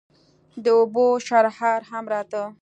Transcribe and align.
د 0.63 0.65
اوبو 0.77 1.05
شرهار 1.27 1.81
هم 1.91 2.05
راته. 2.13 2.43